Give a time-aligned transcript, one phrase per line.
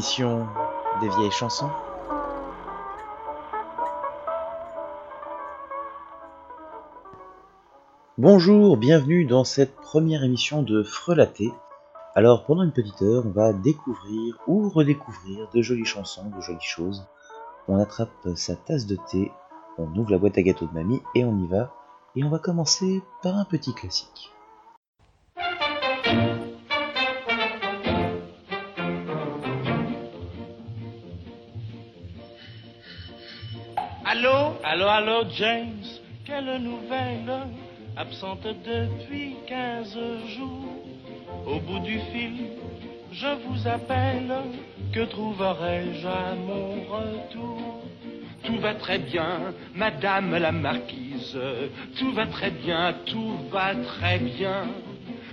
[0.00, 1.68] Des vieilles chansons.
[8.16, 11.52] Bonjour, bienvenue dans cette première émission de Frelaté.
[12.14, 16.58] Alors pendant une petite heure, on va découvrir ou redécouvrir de jolies chansons, de jolies
[16.62, 17.06] choses.
[17.68, 19.30] On attrape sa tasse de thé,
[19.76, 21.74] on ouvre la boîte à gâteaux de mamie et on y va.
[22.16, 24.32] Et on va commencer par un petit classique.
[34.92, 35.86] Allô James
[36.24, 37.32] Quelle nouvelle?
[37.96, 39.96] Absente depuis 15
[40.36, 40.82] jours.
[41.46, 42.48] Au bout du fil,
[43.12, 44.32] je vous appelle.
[44.92, 47.84] Que trouverai-je à mon retour?
[48.42, 51.38] Tout va très bien, madame la marquise.
[51.96, 54.64] Tout va très bien, tout va très bien.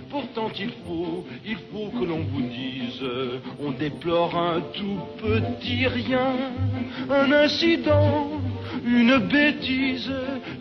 [0.08, 3.02] Pourtant il faut, il faut que l'on vous dise,
[3.60, 6.32] on déplore un tout petit rien,
[7.10, 8.27] un incident,
[8.84, 10.12] une bêtise,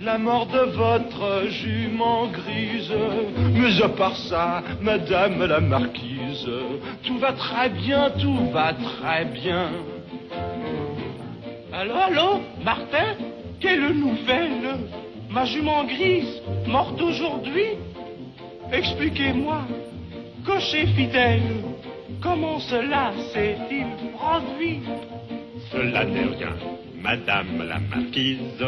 [0.02, 2.94] la mort de votre jument grise.
[3.54, 6.48] Mais à part ça, madame la marquise,
[7.04, 9.70] tout va très bien, tout va très bien.
[11.74, 13.16] Allô, allô, Martin
[13.60, 14.78] Quelle nouvelle?
[15.30, 17.78] Ma jument grise, morte aujourd'hui?
[18.72, 19.62] Expliquez-moi,
[20.46, 21.42] cocher fidèle,
[22.22, 23.88] comment cela s'est-il
[24.18, 24.82] produit?
[25.72, 26.54] Cela n'est rien,
[27.08, 28.66] madame la marquise,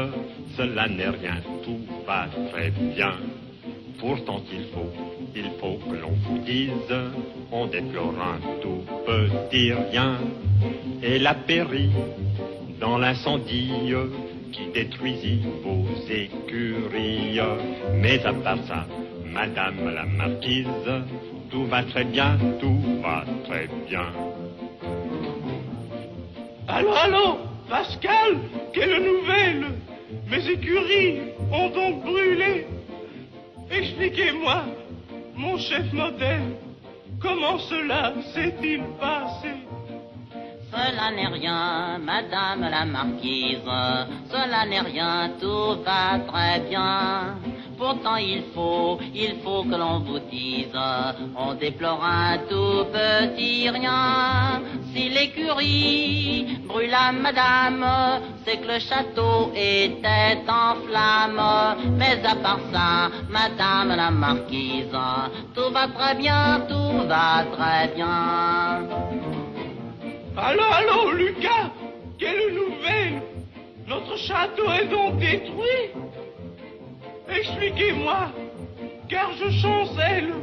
[0.55, 3.15] cela n'est rien, tout va très bien.
[3.99, 4.91] Pourtant il faut,
[5.35, 6.93] il faut que l'on vous dise,
[7.51, 10.19] on déplore un tout petit rien.
[11.03, 11.89] Elle a péri
[12.79, 13.93] dans l'incendie
[14.53, 17.41] qui détruisit vos écuries.
[17.95, 18.85] Mais à part ça,
[19.25, 20.65] Madame la marquise,
[21.51, 24.07] tout va très bien, tout va très bien.
[26.67, 28.37] Allô, allô, Pascal,
[28.73, 29.65] quelle nouvelle
[30.27, 31.19] Mes écuries
[31.51, 32.65] ont donc brûlé.
[33.69, 34.63] Expliquez-moi,
[35.35, 36.55] mon chef modèle,
[37.21, 39.53] comment cela s'est-il passé?
[40.71, 43.59] Cela n'est rien, Madame la marquise,
[44.31, 47.35] cela n'est rien, tout va très bien.
[47.79, 50.77] Pourtant il faut, il faut que l'on vous dise,
[51.37, 54.61] on déplore un tout petit rien.
[54.91, 57.85] Si l'écurie brûla madame,
[58.43, 61.77] c'est que le château était en flammes.
[61.97, 64.97] Mais à part ça, madame la marquise,
[65.55, 68.83] tout va très bien, tout va très bien.
[70.35, 71.71] Allô, allô, Lucas
[72.17, 73.21] Quelle nouvelle?
[73.87, 76.08] Notre château est donc détruit?
[77.31, 78.31] Expliquez-moi,
[79.07, 80.33] car je chancelle.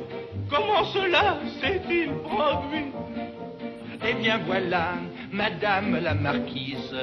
[0.48, 2.92] Comment cela s'est-il produit?
[4.08, 4.92] Eh bien voilà,
[5.32, 6.94] Madame la Marquise,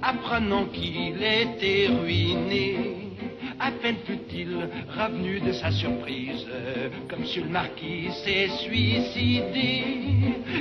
[0.00, 3.03] apprenant qu'il était ruiné,
[3.64, 6.46] à peine fut-il revenu de sa surprise,
[7.08, 9.84] comme Monsieur le Marquis s'est suicidé.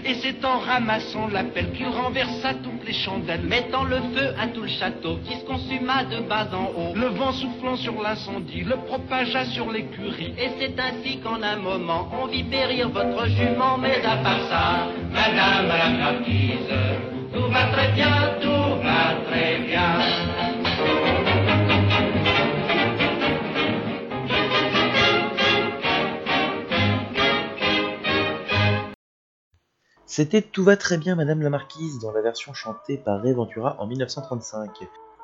[0.06, 4.48] Et c'est en ramassant la pelle qu'il renversa toutes les chandelles, mettant le feu à
[4.48, 6.94] tout le château qui se consuma de bas en haut.
[6.96, 10.34] Le vent soufflant sur l'incendie le propagea sur l'écurie.
[10.38, 14.88] Et c'est ainsi qu'en un moment on vit périr votre jument, mais à part ça,
[15.12, 16.74] Madame la Marquise,
[17.34, 20.43] tout va très bien, tout va très bien.
[30.16, 33.78] C'était Tout va très bien Madame la Marquise dans la version chantée par Ray Ventura
[33.80, 34.70] en 1935.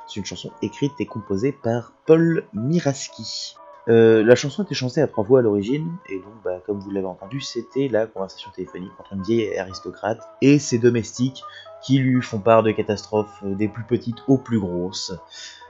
[0.07, 3.53] C'est une chanson écrite et composée par Paul Miraski.
[3.87, 6.89] Euh, la chanson était chantée à trois voix à l'origine, et donc, bah, comme vous
[6.89, 11.43] l'avez entendu, c'était la conversation téléphonique entre une vieille aristocrate et ses domestiques
[11.83, 15.13] qui lui font part de catastrophes euh, des plus petites aux plus grosses.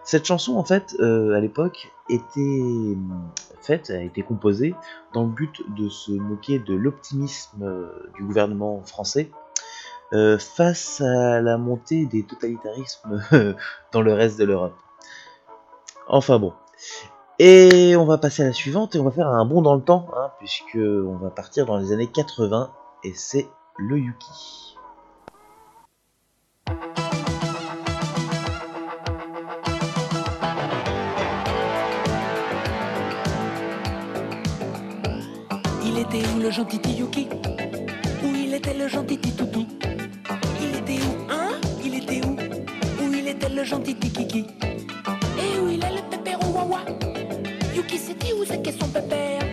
[0.09, 3.29] Cette chanson, en fait, euh, à l'époque, était hum,
[3.61, 4.73] faite, a été composée
[5.13, 9.29] dans le but de se moquer de l'optimisme euh, du gouvernement français
[10.13, 13.21] euh, face à la montée des totalitarismes
[13.91, 14.73] dans le reste de l'Europe.
[16.07, 16.53] Enfin bon.
[17.37, 19.83] Et on va passer à la suivante et on va faire un bond dans le
[19.83, 22.71] temps, hein, puisque on va partir dans les années 80
[23.03, 23.47] et c'est
[23.77, 24.78] le Yuki.
[36.49, 37.27] Le gentil Yuki
[38.23, 39.67] Où il était le gentil Toutou
[40.59, 41.51] Il était où, hein?
[41.85, 42.35] Il était où?
[42.99, 44.47] Où il était le gentil Kiki
[45.37, 46.79] Et où il est le pépéro Wawa
[47.75, 48.43] Yuki dit où?
[48.45, 49.43] C'est qu'est son pépère.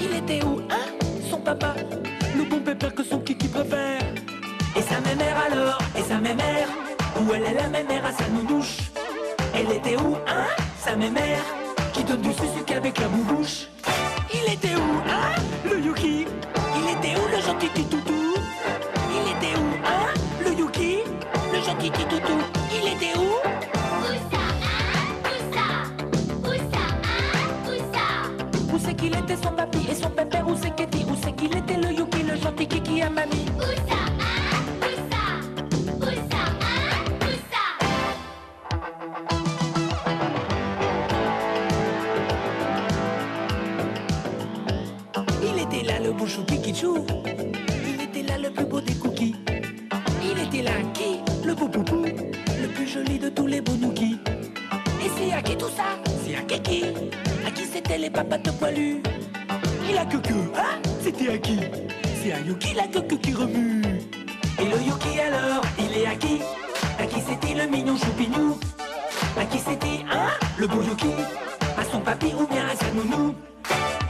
[0.00, 0.86] Il était où, hein?
[1.28, 1.74] Son papa.
[2.36, 4.00] Le bon pépère que son kiki préfère.
[4.76, 5.78] Et sa mémère alors?
[5.98, 6.68] Et sa mémère
[7.20, 8.76] Où elle est la mémère à sa noudouche
[9.52, 10.46] Elle était où, hein?
[10.78, 11.42] Sa mémère
[11.92, 13.66] Qui donne du sucre avec la boubouche?
[14.50, 16.26] Il était où, hein Le Yuki?
[16.74, 18.34] Il était où le gentil petit toutou
[19.14, 20.12] Il était où, hein
[20.44, 21.04] Le Yuki?
[21.52, 22.38] Le gentil petit toutou
[22.74, 23.28] Il était où?
[28.74, 30.48] Où c'est qu'il était son papy et son pépère?
[30.48, 33.46] Où c'est qu'était Où c'est qu'il était le Yuki Le gentil kiki à mamie?
[33.60, 34.19] Il
[46.82, 49.34] Il était là le plus beau des cookies.
[50.22, 52.06] Il était là qui Le beau poupou.
[52.06, 54.18] Le plus joli de tous les bonouki
[55.04, 55.84] Et c'est à qui tout ça
[56.24, 56.84] C'est à Kiki
[57.46, 59.02] À qui c'était les papates poilus
[59.90, 61.58] Il a que que, hein C'était à qui
[62.22, 63.82] C'est à Yuki la queue qui remue.
[64.58, 66.40] Et le Yuki alors Il est à qui
[66.98, 68.58] À qui c'était le mignon choupignou
[69.38, 71.12] À qui c'était, hein Le beau Yuki
[71.76, 73.34] À son papy ou bien à sa nounou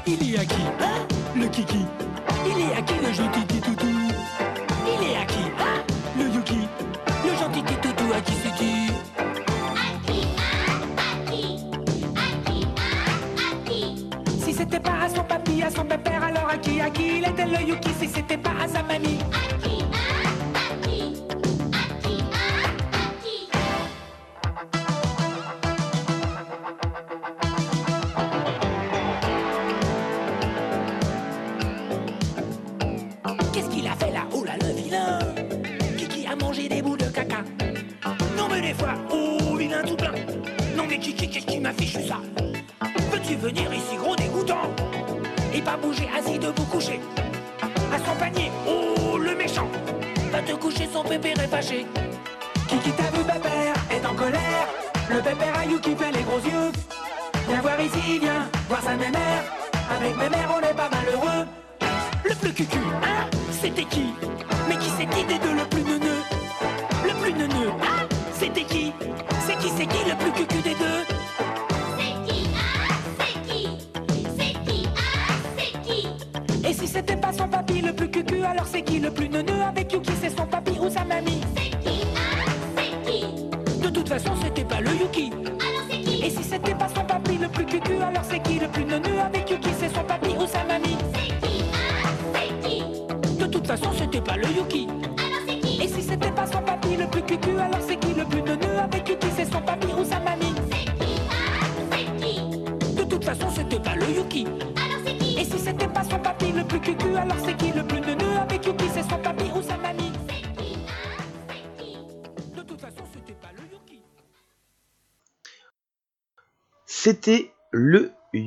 [0.07, 1.07] il est à qui, hein
[1.37, 1.85] Le kiki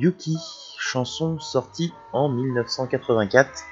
[0.04, 0.36] Yuki,
[0.76, 3.64] chanson sortie en 1984,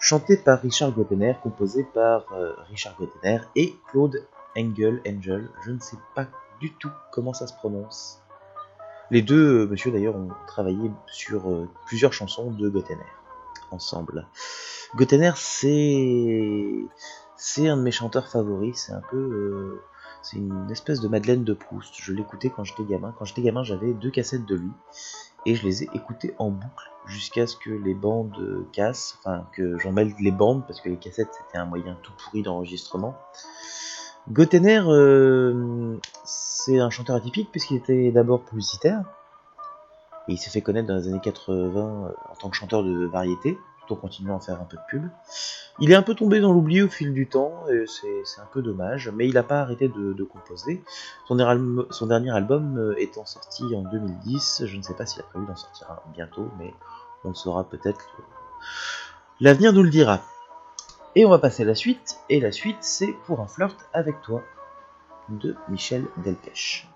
[0.00, 5.78] chantée par Richard Gottener, composée par euh, Richard Gottener et Claude Engel, Angel, je ne
[5.78, 6.28] sais pas
[6.62, 8.22] du tout comment ça se prononce.
[9.10, 13.04] Les deux euh, monsieur d'ailleurs ont travaillé sur euh, plusieurs chansons de Gottener
[13.70, 14.26] ensemble.
[14.94, 16.72] Gottener c'est
[17.36, 19.82] c'est un de mes chanteurs favoris, c'est un peu euh,
[20.22, 21.96] c'est une espèce de Madeleine de Proust.
[22.00, 23.14] Je l'écoutais quand j'étais gamin.
[23.18, 24.70] Quand j'étais gamin, j'avais deux cassettes de lui
[25.46, 29.46] et je les ai écoutées en boucle jusqu'à ce que les bandes euh, cassent, enfin
[29.52, 33.16] que j'en mêle les bandes parce que les cassettes c'était un moyen tout pourri d'enregistrement.
[34.28, 39.04] Gottener, euh, c'est un chanteur atypique puisqu'il était d'abord publicitaire
[40.26, 43.06] et il s'est fait connaître dans les années 80 euh, en tant que chanteur de
[43.06, 43.56] variété,
[43.92, 45.08] en continuant à faire un peu de pub.
[45.78, 48.62] Il est un peu tombé dans l'oubli au fil du temps, et c'est un peu
[48.62, 50.82] dommage, mais il n'a pas arrêté de, composer.
[51.26, 55.46] Son, dernier album- euh, étant sorti en 2010, je ne sais pas s'il a prévu
[55.46, 56.72] d'en sortir bientôt, mais
[57.24, 58.06] on le saura peut-être.
[58.18, 58.22] euh,
[59.40, 60.20] L'avenir nous le dira.
[61.14, 64.20] Et on va passer à la suite, et la suite c'est Pour un flirt avec
[64.22, 64.42] toi
[65.28, 66.88] de Michel Delpech.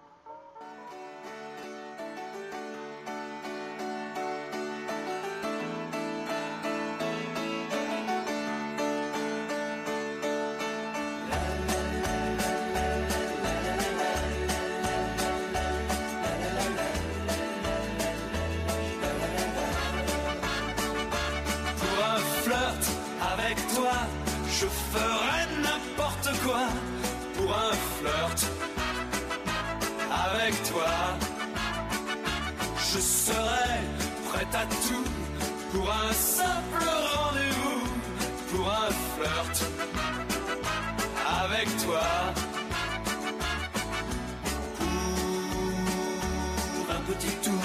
[47.21, 47.63] Petit tour,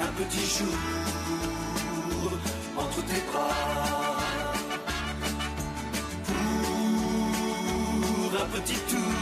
[0.00, 0.78] un petit jour
[2.76, 3.48] entre tes bras.
[8.22, 9.14] Pour un petit tour,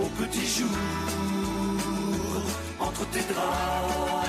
[0.00, 0.76] au petit jour
[2.80, 4.21] entre tes draps.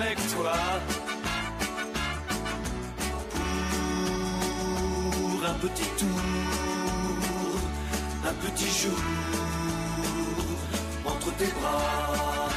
[0.00, 0.52] Avec toi.
[5.30, 6.20] Pour un petit tour,
[8.24, 8.98] un petit jour
[11.04, 12.48] entre tes bras.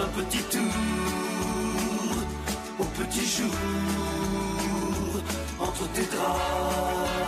[0.00, 0.74] Un petit tour,
[2.78, 3.54] au petit jour
[5.60, 7.27] entre tes draps.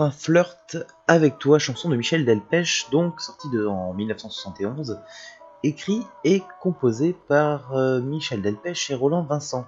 [0.00, 0.78] Un flirt
[1.08, 4.98] avec toi, chanson de Michel Delpech, donc sortie en 1971,
[5.62, 9.66] écrit et composé par euh, Michel Delpech et Roland Vincent.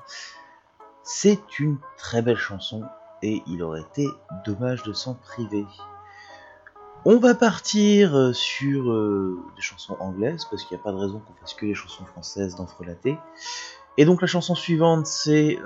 [1.02, 2.82] C'est une très belle chanson
[3.22, 4.08] et il aurait été
[4.46, 5.66] dommage de s'en priver.
[7.04, 10.96] On va partir euh, sur euh, des chansons anglaises parce qu'il n'y a pas de
[10.96, 13.18] raison qu'on fasse que les chansons françaises dans Frelaté.
[13.98, 15.58] Et donc la chanson suivante c'est,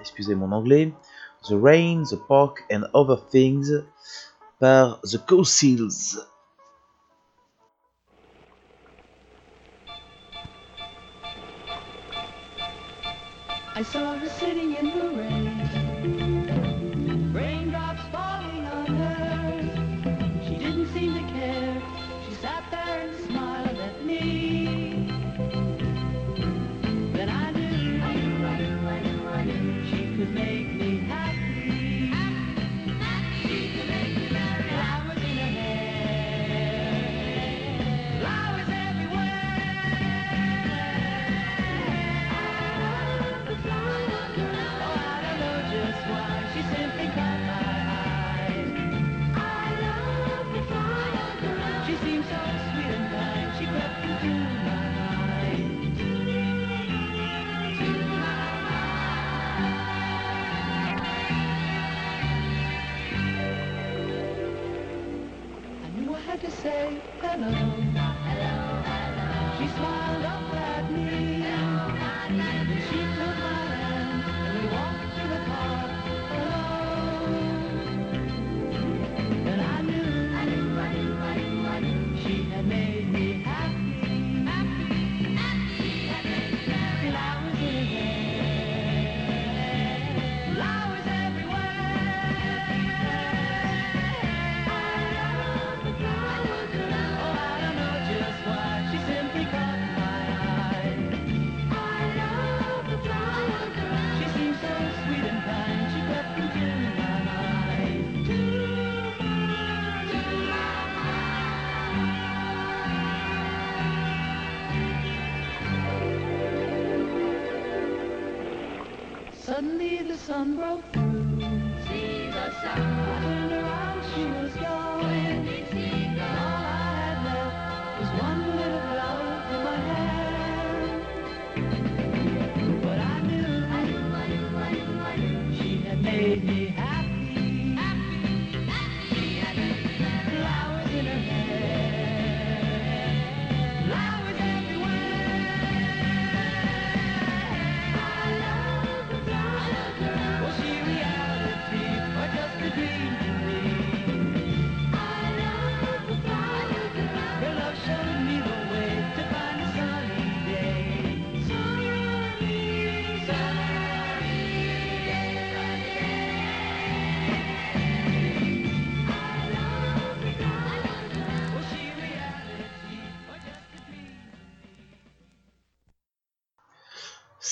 [0.00, 0.92] excusez mon anglais,
[1.48, 3.70] The Rain, The Park and Other Things
[4.60, 6.18] par The Co Seals.
[13.74, 14.89] I saw her sitting in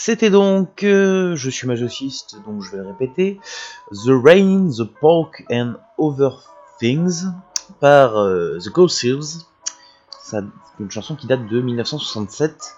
[0.08, 3.38] C'était donc, euh, je suis masochiste, donc je vais le répéter,
[3.92, 7.26] The Rain, The Pork and Other Things
[7.78, 9.44] par euh, The Ghost Seals.
[10.22, 10.38] C'est
[10.80, 12.76] une chanson qui date de 1967.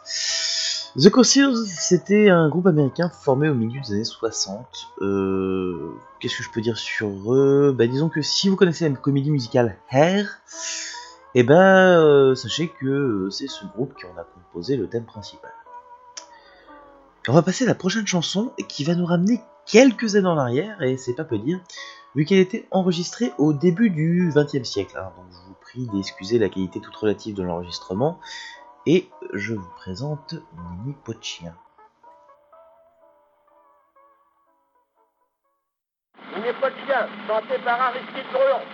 [0.97, 4.89] The Ghost Seals, c'était un groupe américain formé au milieu des années 60.
[5.03, 7.73] Euh, Qu'est-ce que je peux dire sur eux?
[7.79, 10.41] Bah disons que si vous connaissez la comédie musicale Hair,
[11.37, 15.53] et ben euh, sachez que c'est ce groupe qui en a composé le thème principal.
[17.31, 20.83] On va passer à la prochaine chanson qui va nous ramener quelques années en arrière,
[20.83, 21.61] et c'est pas peu dire,
[22.17, 24.99] vu qu'elle était enregistrée au début du XXe siècle.
[24.99, 25.13] hein.
[25.17, 28.19] donc je vous prie d'excuser la qualité toute relative de l'enregistrement,
[28.85, 30.35] et je vous présente
[30.83, 31.55] Nini Pochien.
[36.25, 38.65] Chien, chanté par Aristide Bruand.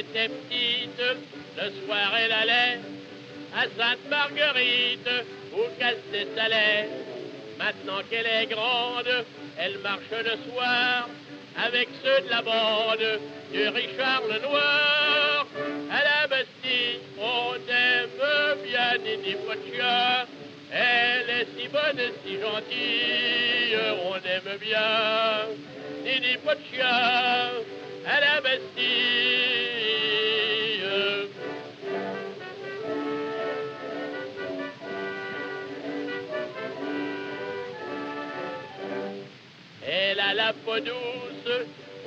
[0.00, 1.02] Était petite,
[1.58, 2.78] le soir elle allait
[3.54, 5.10] à Sainte-Marguerite
[5.52, 6.88] où casser sa lait.
[7.58, 9.12] Maintenant qu'elle est grande,
[9.58, 11.08] elle marche le soir
[11.66, 13.20] avec ceux de la bande
[13.52, 15.46] du Richard le Noir.
[15.90, 20.26] À la Bastille, on aime bien Nini Pochia.
[20.72, 25.48] Elle est si bonne et si gentille, on aime bien
[26.04, 27.50] Nini Pochia
[28.04, 28.40] la.
[39.86, 41.52] Elle a la peau douce,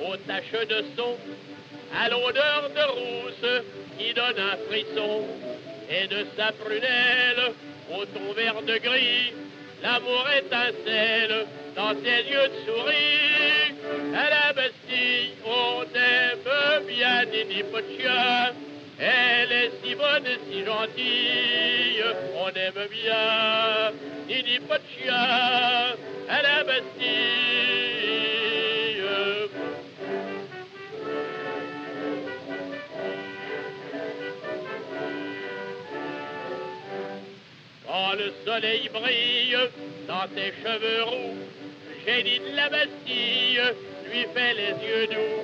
[0.06, 1.18] aux taches de son,
[1.96, 3.64] à l'odeur de rousse
[3.98, 5.26] qui donne un frisson,
[5.90, 7.54] et de sa prunelle
[7.92, 9.34] au ton vert de gris,
[9.84, 13.24] l'amour étincelle dans ses yeux de souris.
[15.46, 18.54] On aime bien Nini Pochia.
[19.00, 22.04] Elle est si bonne et si gentille,
[22.38, 23.92] on aime bien
[24.28, 25.96] Nini Pochia.
[26.30, 27.84] À la Bastille.
[37.86, 39.58] Quand le soleil brille
[40.08, 41.38] dans tes cheveux roux,
[42.06, 43.62] génie de la Bastille
[44.34, 45.44] fait les yeux doux.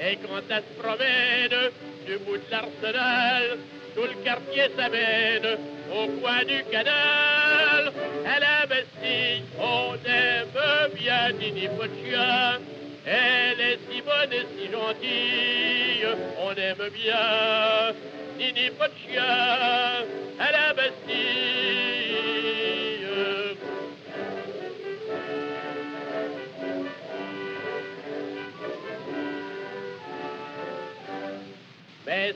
[0.00, 1.70] Et quand elle se promène
[2.06, 3.58] du bout de l'arsenal,
[3.94, 5.58] tout le quartier s'amène
[5.92, 7.92] au coin du canal.
[8.26, 12.58] À la Bastille, on aime bien Nini Pochia.
[13.06, 16.06] Elle est si bonne et si gentille,
[16.42, 17.94] on aime bien
[18.38, 20.04] Nini Pochia
[20.38, 20.52] à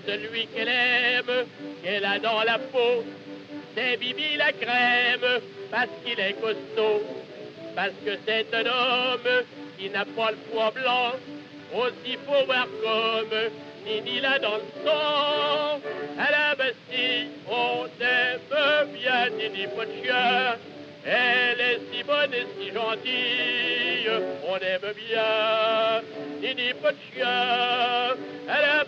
[0.06, 1.46] celui qu'elle aime,
[1.82, 3.04] qu'elle a dans la peau,
[3.74, 7.02] c'est Bibi la crème, parce qu'il est costaud,
[7.74, 9.44] parce que c'est un homme
[9.78, 11.12] qui n'a pas le poids blanc,
[11.74, 13.38] aussi voir comme
[13.86, 15.80] Nini l'a dans le sang.
[16.18, 20.56] À la Bastille, on aime bien Nini Pochia.
[21.04, 24.08] Elle est si bonne et si gentille,
[24.46, 26.02] on aime bien
[26.40, 28.16] Nini Pochia.
[28.52, 28.84] À la.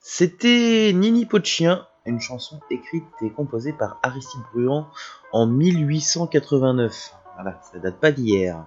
[0.00, 4.88] C'était Nini Pochien, une chanson écrite et composée par Aristide Bruand
[5.32, 7.14] en 1889.
[7.34, 8.66] Voilà, ça date pas d'hier.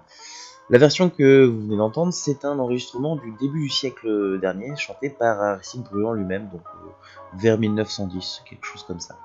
[0.72, 5.12] La version que vous venez d'entendre, c'est un enregistrement du début du siècle dernier, chanté
[5.12, 6.90] par Aristide Bruand lui-même, donc euh,
[7.36, 9.16] vers 1910, quelque chose comme ça.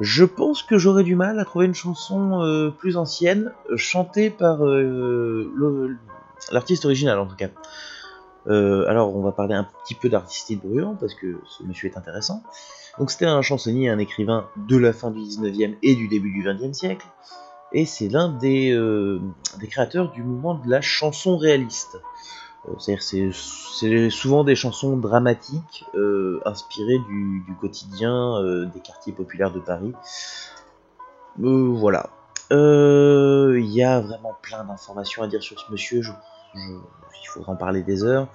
[0.00, 4.28] Je pense que j'aurais du mal à trouver une chanson euh, plus ancienne, euh, chantée
[4.28, 4.58] par
[6.50, 7.50] l'artiste original en tout cas.
[8.46, 12.42] Alors on va parler un petit peu d'Aristide Bruand, parce que ce monsieur est intéressant.
[12.98, 16.44] Donc c'était un chansonnier, un écrivain de la fin du 19e et du début du
[16.44, 17.06] 20e siècle,
[17.74, 19.20] et c'est l'un des, euh,
[19.58, 22.00] des créateurs du mouvement de la chanson réaliste.
[22.68, 28.40] Euh, C'est-à-dire c'est souvent des chansons dramatiques euh, inspirées du, quotidien
[28.72, 29.92] des quartiers populaires de Paris.
[31.36, 32.10] Voilà.
[32.50, 36.02] Il y a vraiment plein d'informations à dire sur ce monsieur.
[36.54, 38.28] Il faudra en parler des heures.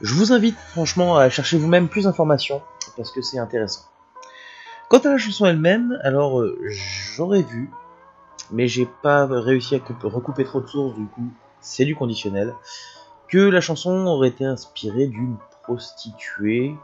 [0.00, 2.62] Je vous invite franchement à chercher vous-même plus d'informations
[2.96, 3.82] parce que c'est intéressant.
[4.88, 6.44] Quant à la chanson elle-même, alors
[7.16, 7.70] j'aurais vu,
[8.50, 11.30] mais j'ai pas réussi à couper- recouper trop de sources, du coup
[11.60, 12.54] c'est du conditionnel,
[13.28, 16.76] que la chanson aurait été inspirée d'une prostituée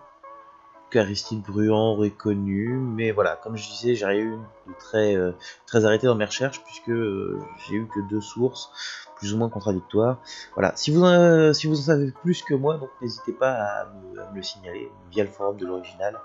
[0.91, 5.33] qu'Aristide Bruand aurait connue, mais voilà, comme je disais, j'ai rien de très, euh,
[5.67, 8.71] très arrêté dans mes recherches puisque euh, j'ai eu que deux sources
[9.17, 10.19] plus ou moins contradictoires.
[10.55, 14.93] Voilà, si vous, vous en savez plus que moi, n'hésitez pas à me le signaler
[15.11, 16.17] via le forum de l'original.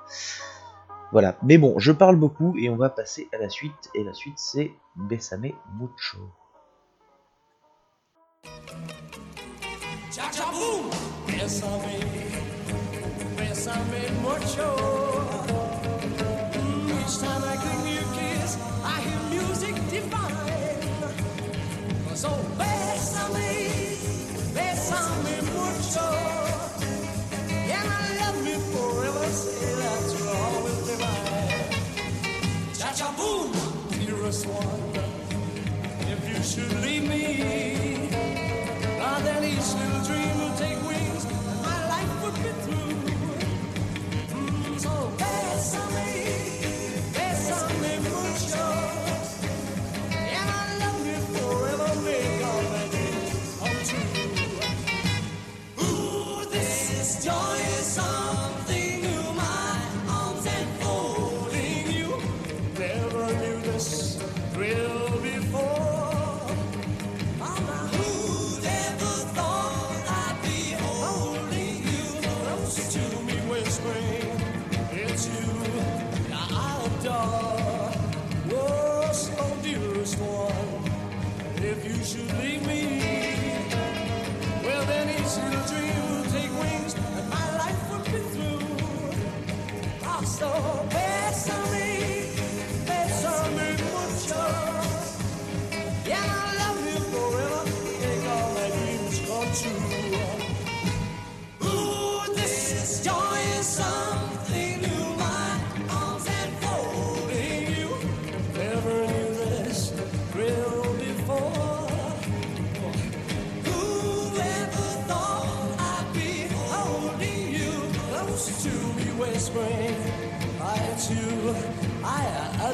[1.12, 4.14] Voilà, mais bon, je parle beaucoup et on va passer à la suite, et la
[4.14, 6.20] suite c'est Besame Mucho.
[36.42, 37.79] Should leave me.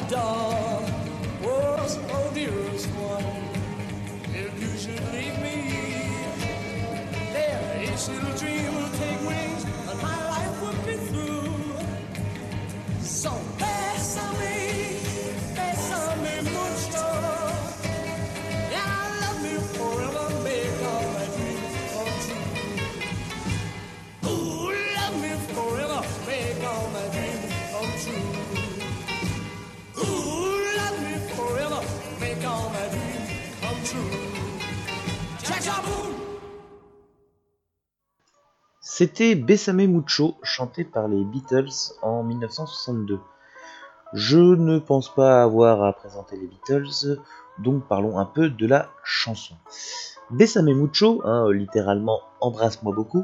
[0.08, 0.45] Dog.
[38.98, 43.20] C'était Besame Mucho, chanté par les Beatles en 1962.
[44.14, 47.20] Je ne pense pas avoir à présenter les Beatles,
[47.58, 49.54] donc parlons un peu de la chanson.
[50.30, 53.22] Besame Mucho, hein, littéralement Embrasse-moi beaucoup,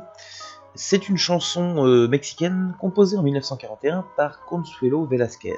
[0.75, 5.57] c'est une chanson euh, mexicaine composée en 1941 par Consuelo Velasquez,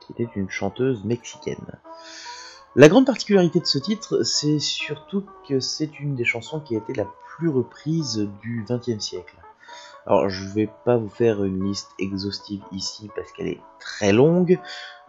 [0.00, 1.78] qui était une chanteuse mexicaine.
[2.76, 6.78] La grande particularité de ce titre, c'est surtout que c'est une des chansons qui a
[6.78, 7.06] été la
[7.36, 9.34] plus reprise du XXe siècle.
[10.06, 14.60] Alors, je vais pas vous faire une liste exhaustive ici parce qu'elle est très longue,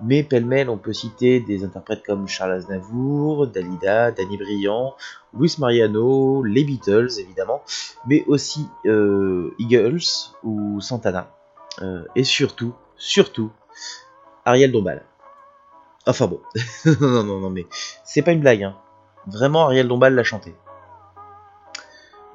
[0.04, 4.95] mais pêle-mêle, on peut citer des interprètes comme Charles Aznavour, Dalida, Danny Briand,
[5.38, 7.62] Luis Mariano, les Beatles évidemment,
[8.08, 10.02] mais aussi euh, Eagles
[10.43, 11.32] ou Santana,
[11.82, 13.52] Euh, et surtout, surtout,
[14.45, 15.06] Ariel Dombal.
[16.08, 16.42] Enfin bon,
[17.02, 17.68] non, non, non, mais
[18.04, 18.76] c'est pas une blague, hein.
[19.28, 20.56] Vraiment, Ariel Dombal l'a chanté.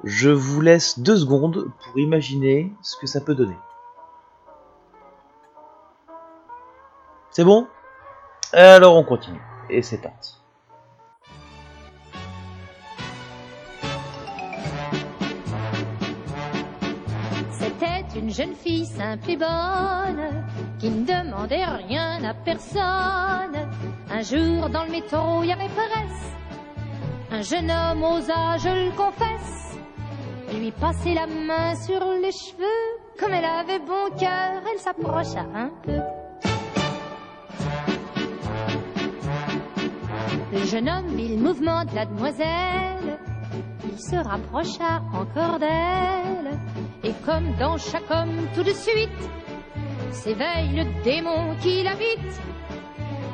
[0.03, 3.57] Je vous laisse deux secondes pour imaginer ce que ça peut donner.
[7.31, 7.67] C'est bon?
[8.53, 9.41] Alors on continue.
[9.69, 10.35] Et c'est parti.
[18.27, 20.43] Une jeune fille simple et bonne
[20.79, 23.55] qui ne demandait rien à personne.
[24.11, 26.33] Un jour dans le métro, il y avait presse.
[27.31, 29.77] Un jeune homme osa, je le confesse,
[30.53, 32.65] lui passer la main sur les cheveux.
[33.17, 36.01] Comme elle avait bon cœur, elle s'approcha un peu.
[40.51, 43.19] Le jeune homme vit le mouvement de la demoiselle.
[43.89, 46.59] Il se rapprocha encore d'elle.
[47.07, 49.09] Et comme dans chaque homme, tout de suite,
[50.11, 52.35] s'éveille le démon qui l'habite.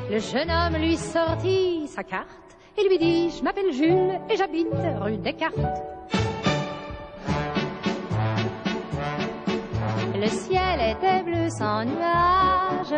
[0.08, 4.68] Le jeune homme lui sortit sa carte et lui dit Je m'appelle Jules et j'habite
[5.00, 5.56] rue Descartes.
[10.14, 12.94] Le ciel était bleu sans nuage.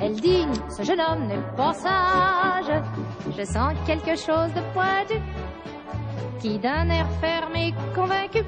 [0.00, 2.82] Elle dit Ce jeune homme n'est pas sage.
[3.36, 5.20] Je sens quelque chose de pointu
[6.40, 8.42] qui d'un air fermé convaincu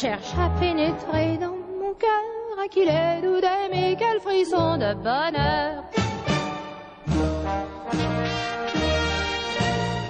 [0.00, 5.82] cherche à pénétrer dans mon cœur à qui est doux d'aimer quel frisson de bonheur.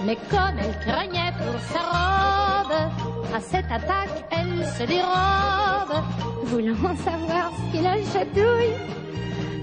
[0.04, 2.90] Mais comme elle craignait pour sa robe,
[3.34, 6.04] à cette attaque elle se dérobe,
[6.44, 8.74] voulant savoir ce qu'il a chatouille.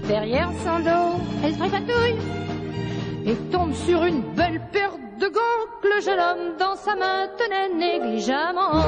[0.07, 2.17] Derrière son dos, elle se tripatouille
[3.27, 7.27] et tombe sur une belle paire de gants que le jeune homme dans sa main
[7.37, 8.85] tenait négligemment.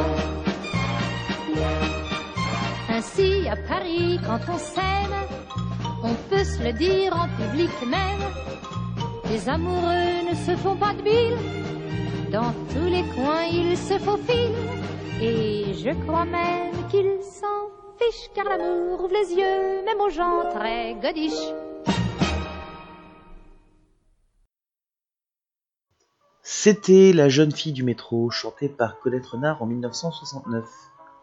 [2.89, 5.17] Ainsi, à Paris, quand on s'aime,
[6.03, 8.23] on peut se le dire en public même.
[9.29, 11.37] Les amoureux ne se font pas de bile,
[12.31, 14.65] dans tous les coins ils se faufilent.
[15.21, 20.49] Et je crois même qu'ils s'en fichent, car l'amour ouvre les yeux, même aux gens
[20.53, 21.53] très godiches.
[26.43, 30.65] C'était La jeune fille du métro, chantée par Colette Renard en 1969.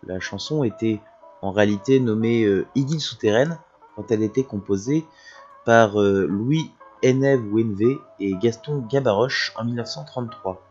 [0.07, 1.01] La chanson était
[1.43, 3.59] en réalité nommée euh, Idylle souterraine
[3.97, 5.07] quand elle était composée
[5.64, 10.62] par euh, Louis Hennev Wenvé et Gaston Gabaroche en 1933.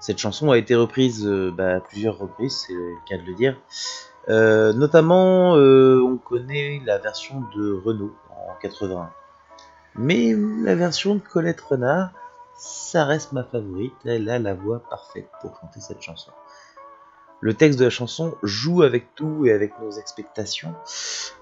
[0.00, 3.34] Cette chanson a été reprise euh, bah, à plusieurs reprises, c'est le cas de le
[3.34, 3.56] dire.
[4.28, 9.10] Notamment, on connaît la version de Renault en 81.
[9.96, 12.10] Mais la version de Colette Renard,
[12.56, 13.94] ça reste ma favorite.
[14.04, 16.30] Elle a la voix parfaite pour chanter cette chanson.
[17.40, 20.74] Le texte de la chanson joue avec tout et avec nos expectations.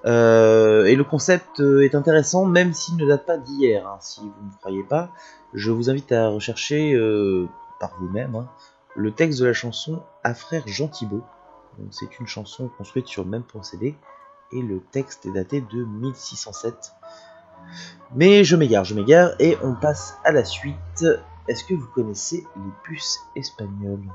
[0.04, 3.87] Euh, et le concept euh, est intéressant, même s'il ne date pas d'hier.
[3.87, 3.98] hein.
[4.00, 5.11] Si vous ne croyez pas,
[5.54, 7.48] je vous invite à rechercher euh,
[7.80, 8.48] par vous-même hein,
[8.94, 11.24] le texte de la chanson à frère Jean Thibault.
[11.90, 13.96] C'est une chanson construite sur le même procédé
[14.52, 16.92] et le texte est daté de 1607.
[18.14, 21.04] Mais je m'égare, je m'égare et on passe à la suite.
[21.48, 24.08] Est-ce que vous connaissez les puces espagnoles?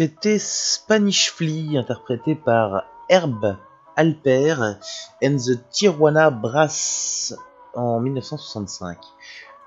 [0.00, 3.58] C'était Spanish Flea, interprété par Herb
[3.96, 4.78] Alper
[5.22, 7.36] and the Tijuana Brass
[7.74, 8.96] en 1965.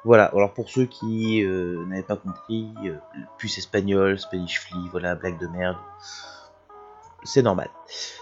[0.04, 2.96] Voilà, alors pour ceux qui euh, n'avaient pas compris, euh,
[3.38, 5.78] puce espagnol, Spanish Flea, voilà, blague de merde,
[7.24, 7.70] c'est normal.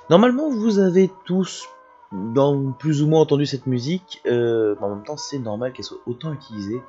[0.10, 1.70] Normalement, vous avez tous
[2.12, 5.86] dans plus ou moins entendu cette musique, euh, mais en même temps, c'est normal qu'elle
[5.86, 6.82] soit autant utilisée.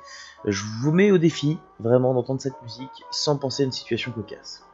[0.43, 4.65] Je vous mets au défi, vraiment, d'entendre cette musique sans penser à une situation cocasse.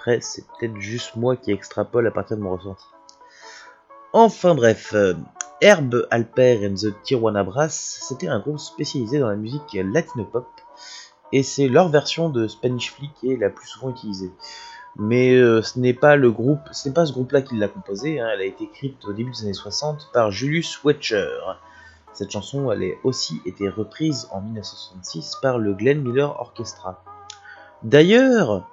[0.00, 2.86] Après, c'est peut-être juste moi qui extrapole à partir de mon ressenti.
[4.14, 5.12] Enfin bref, euh,
[5.60, 10.48] Herb Alper and the Tijuana Brass, c'était un groupe spécialisé dans la musique latino-pop,
[11.32, 14.30] et c'est leur version de Spanish Flea qui est la plus souvent utilisée.
[14.96, 18.20] Mais euh, ce n'est pas le groupe, ce n'est pas ce groupe-là qui l'a composée,
[18.20, 21.40] hein, elle a été écrite au début des années 60 par Julius Wetcher.
[22.14, 27.04] Cette chanson, elle a aussi été reprise en 1966 par le Glenn Miller Orchestra.
[27.82, 28.66] D'ailleurs,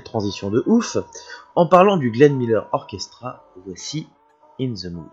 [0.00, 0.96] transition de ouf
[1.54, 4.08] En parlant du Glenn Miller Orchestra, voici
[4.58, 5.08] In the Mood.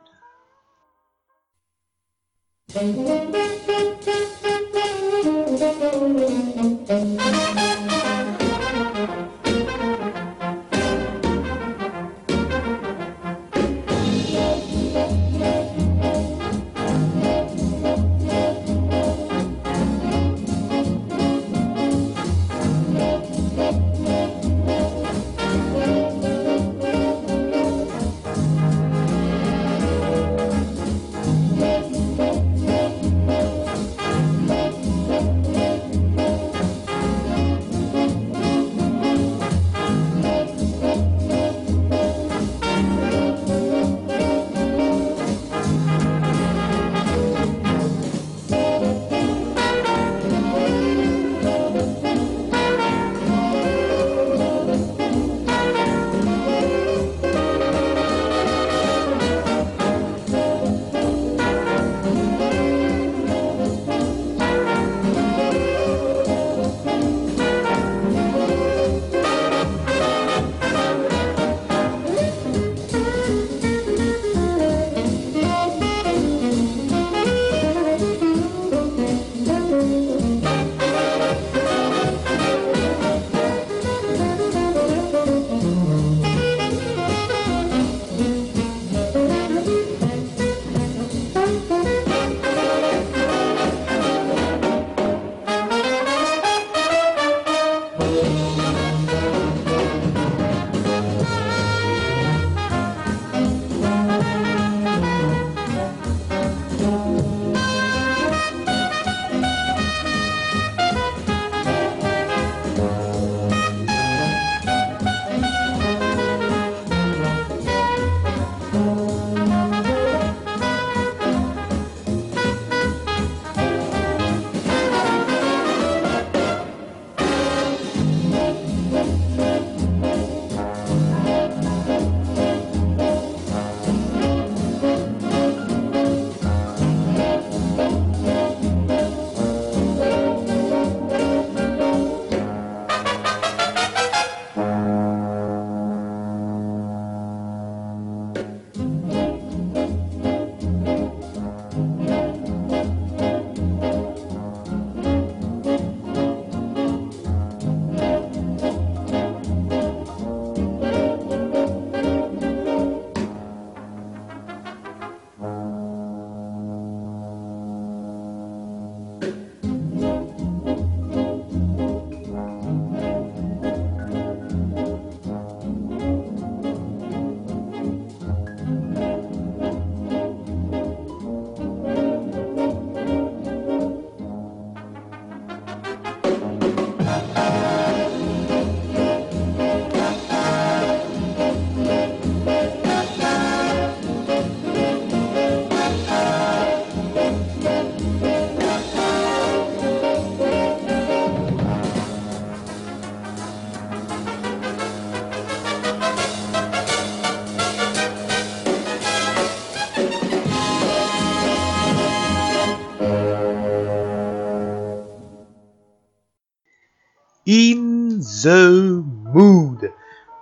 [217.51, 219.01] In the
[219.33, 219.91] Mood.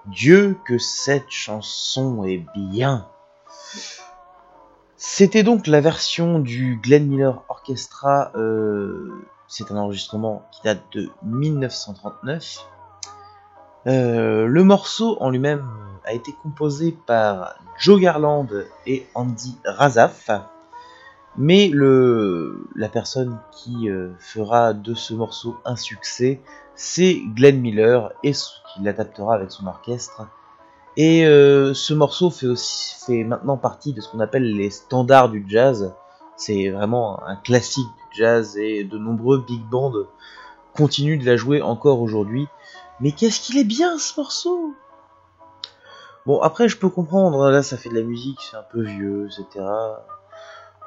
[0.07, 3.07] Dieu que cette chanson est bien.
[4.97, 8.33] C'était donc la version du Glenn Miller Orchestra.
[8.35, 9.09] euh,
[9.47, 12.67] c'est un enregistrement qui date de 1939.
[13.87, 15.65] Euh, le morceau en lui-même
[16.03, 18.49] a été composé par Joe Garland
[18.85, 20.29] et Andy Razaf,
[21.37, 21.71] mais
[22.75, 26.41] la personne qui euh, fera de ce morceau un succès,
[26.75, 30.27] c'est Glenn Miller et qui l'adaptera avec son orchestre.
[30.95, 35.29] Et euh, ce morceau fait aussi fait maintenant partie de ce qu'on appelle les standards
[35.29, 35.93] du jazz.
[36.37, 39.93] C'est vraiment un classique du jazz et de nombreux big bands
[40.75, 42.47] continuent de la jouer encore aujourd'hui.
[42.99, 44.73] Mais qu'est-ce qu'il est bien ce morceau
[46.25, 49.27] Bon après je peux comprendre, là ça fait de la musique, c'est un peu vieux,
[49.27, 49.63] etc.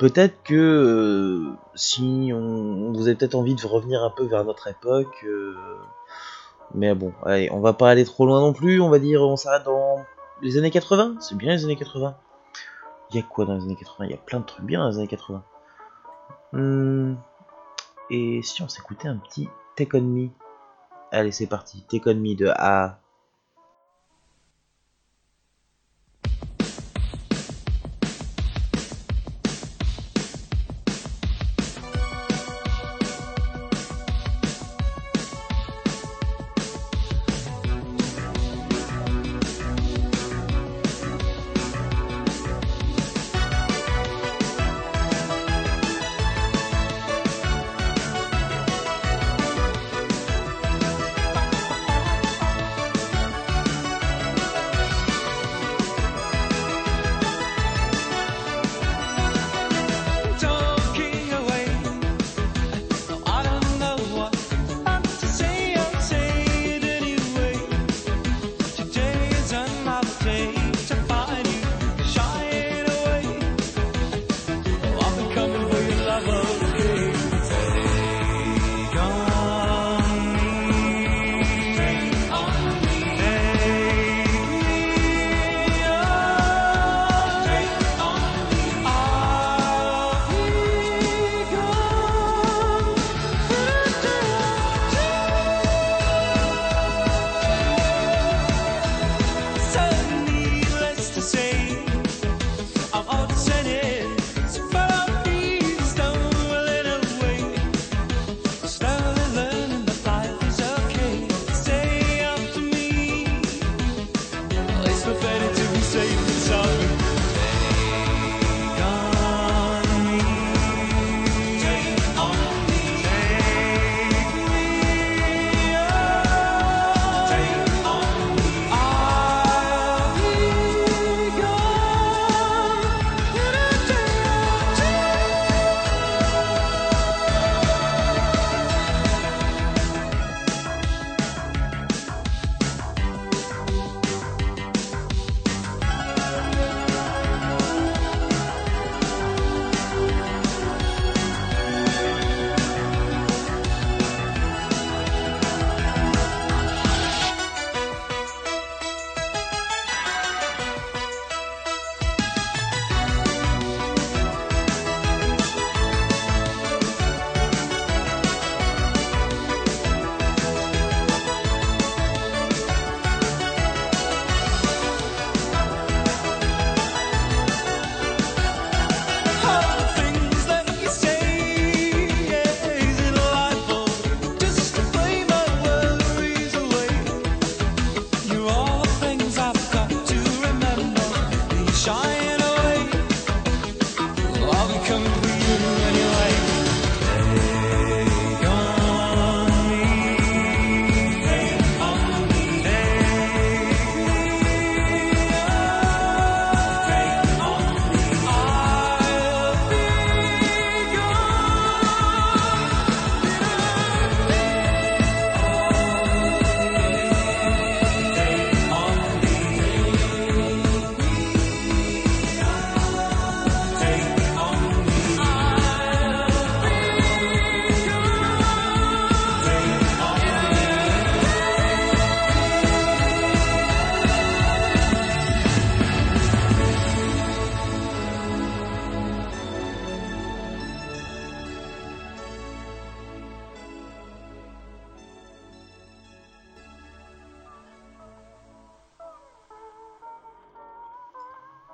[0.01, 4.67] Peut-être que euh, si on, vous avez peut-être envie de revenir un peu vers notre
[4.67, 5.55] époque, euh,
[6.75, 9.37] mais bon, allez, on va pas aller trop loin non plus, on va dire, on
[9.37, 9.99] s'arrête dans
[10.41, 12.17] les années 80, c'est bien les années 80.
[13.11, 14.81] Il y a quoi dans les années 80 Il y a plein de trucs bien
[14.81, 15.45] dans les années 80.
[16.55, 17.17] Hmm,
[18.09, 20.29] Et si on s'écoutait un petit Take On Me?
[21.13, 23.01] Allez, c'est parti, Take On Me de A.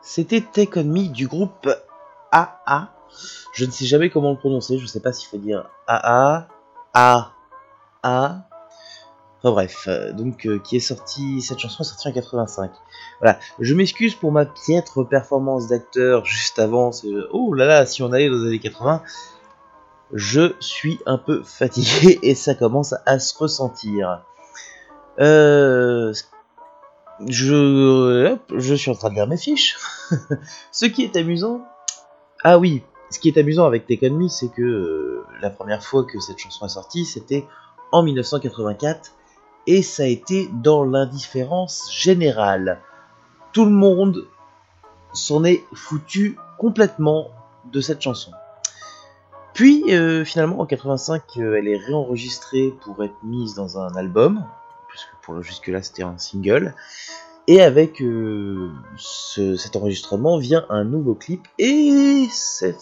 [0.08, 1.68] C'était Take On Me du groupe
[2.30, 2.90] AA.
[3.52, 6.46] Je ne sais jamais comment le prononcer, je sais pas s'il faut dire AA,
[6.94, 7.32] A,
[8.04, 8.36] A.
[9.38, 12.70] Enfin bref, euh, donc euh, qui est sorti, cette chanson est sortie en 85.
[13.20, 16.92] Voilà, je m'excuse pour ma piètre performance d'acteur juste avant.
[16.92, 19.02] c'est- Oh là là, si on allait dans les années 80,
[20.12, 24.22] je suis un peu fatigué et ça commence à se ressentir.
[25.18, 26.12] Euh,
[27.26, 28.36] je,
[28.76, 29.76] suis en train de lire mes fiches.
[30.72, 31.62] Ce qui est amusant,
[32.44, 36.04] ah oui, ce qui est amusant avec Take Me, c'est que euh, la première fois
[36.04, 37.46] que cette chanson est sortie, c'était
[37.92, 39.12] en 1984
[39.66, 42.80] et ça a été dans l'indifférence générale.
[43.52, 44.26] Tout le monde
[45.12, 47.30] s'en est foutu complètement
[47.72, 48.32] de cette chanson.
[49.54, 54.44] Puis euh, finalement en 85, euh, elle est réenregistrée pour être mise dans un album,
[54.96, 56.74] puisque pour jusque là c'était un single.
[57.48, 62.26] Et avec euh, ce- cet enregistrement vient un nouveau clip et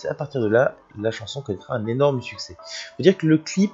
[0.08, 2.56] à partir de là la chanson connaîtra un énorme succès.
[2.96, 3.72] Faut dire que le clip,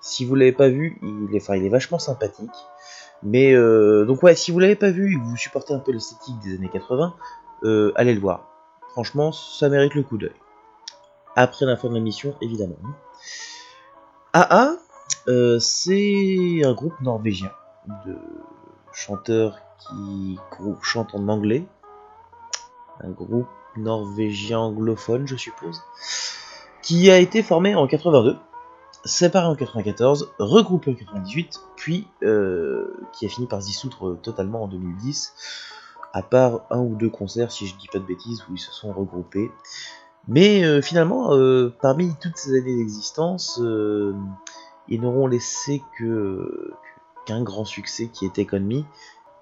[0.00, 2.54] si vous l'avez pas vu, il est, vachement sympathique.
[3.22, 5.92] Mais euh, donc ouais, si vous l'avez pas vu et que vous supportez un peu
[5.92, 7.14] l'esthétique des années 80,
[7.64, 8.48] euh, allez le voir.
[8.92, 10.32] Franchement, ça mérite le coup d'œil.
[11.34, 12.76] Après la fin de l'émission, évidemment.
[14.32, 14.76] AA,
[15.28, 17.50] euh, c'est un groupe norvégien
[18.06, 18.16] de
[18.92, 20.38] chanteurs qui
[20.82, 21.66] chantent en anglais.
[23.00, 25.82] Un groupe norvégien anglophone, je suppose.
[26.82, 28.36] Qui a été formé en 82
[29.04, 34.64] séparé en 94, regroupé en 98, puis euh, qui a fini par se dissoudre totalement
[34.64, 35.32] en 2010,
[36.12, 38.72] à part un ou deux concerts, si je dis pas de bêtises, où ils se
[38.72, 39.52] sont regroupés.
[40.26, 41.30] Mais euh, finalement,
[41.80, 43.60] parmi toutes ces années d'existence,
[44.88, 46.72] ils n'auront laissé que
[47.26, 48.82] qu'un grand succès qui On Me,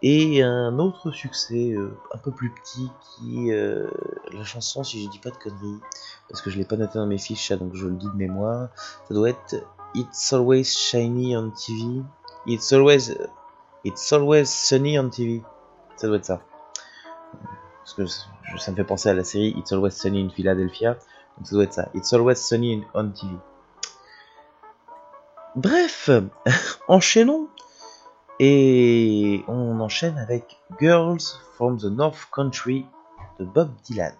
[0.07, 3.89] et un autre succès euh, un peu plus petit qui euh,
[4.33, 5.81] la chanson si je dis pas de conneries
[6.29, 8.69] parce que je l'ai pas noté dans mes fiches donc je le dis de mémoire.
[9.09, 9.55] Ça doit être
[9.95, 12.03] It's always shiny on TV
[12.47, 13.17] It's always
[13.85, 15.43] It's always sunny on TV
[15.97, 16.43] ça doit être ça.
[17.79, 20.99] Parce que ça me fait penser à la série It's always sunny in Philadelphia.
[21.39, 21.89] Donc ça doit être ça.
[21.95, 23.39] It's always sunny on TV
[25.57, 26.11] bref
[26.89, 27.49] enchaînons
[28.41, 31.21] et on enchaîne avec Girls
[31.57, 32.87] from the North Country
[33.39, 34.15] de Bob Dylan.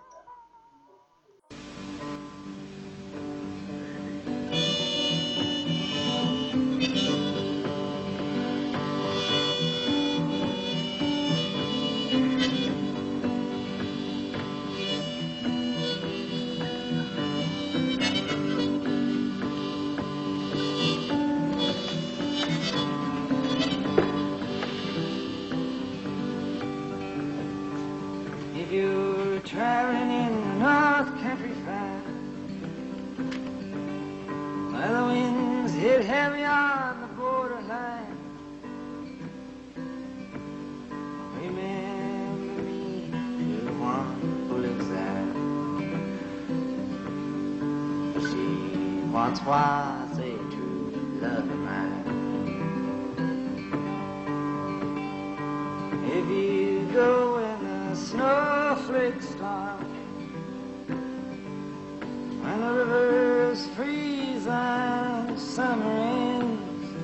[65.55, 66.97] Summer ends,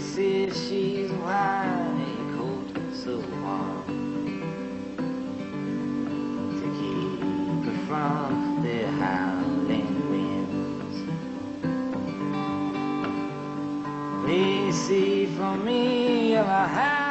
[0.00, 3.84] see if she's wearing a coat so warm
[6.58, 7.20] to keep
[7.66, 8.30] her from
[8.64, 10.96] the howling winds.
[14.24, 17.03] Please see for me if a house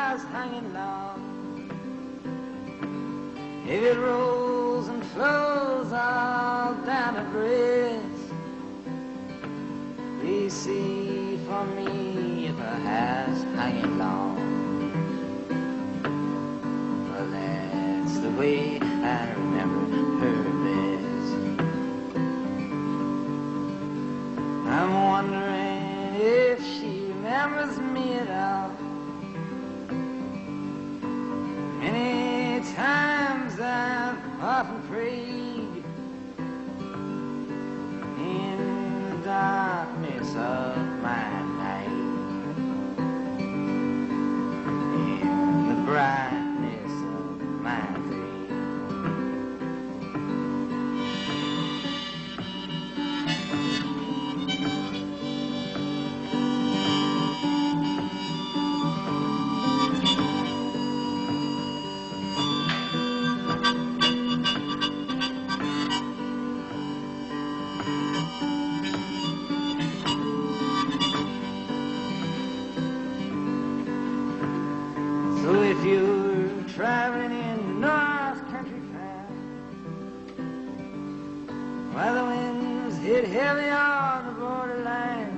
[81.93, 85.37] where the winds hit heavy on the borderline.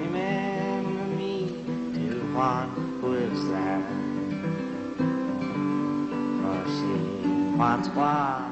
[0.00, 1.48] Remember me
[1.94, 2.70] to one
[3.00, 3.82] who lives there.
[6.40, 8.47] For she once was